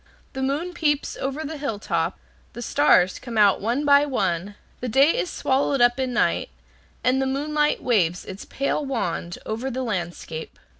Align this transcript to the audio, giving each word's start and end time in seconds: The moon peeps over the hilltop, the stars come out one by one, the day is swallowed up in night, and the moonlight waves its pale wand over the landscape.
The 0.33 0.41
moon 0.41 0.73
peeps 0.73 1.15
over 1.17 1.43
the 1.43 1.59
hilltop, 1.59 2.17
the 2.53 2.63
stars 2.63 3.19
come 3.19 3.37
out 3.37 3.61
one 3.61 3.85
by 3.85 4.03
one, 4.03 4.55
the 4.79 4.87
day 4.89 5.11
is 5.15 5.29
swallowed 5.29 5.79
up 5.79 5.99
in 5.99 6.11
night, 6.11 6.49
and 7.03 7.21
the 7.21 7.27
moonlight 7.27 7.83
waves 7.83 8.25
its 8.25 8.45
pale 8.45 8.83
wand 8.83 9.37
over 9.45 9.69
the 9.69 9.83
landscape. 9.83 10.57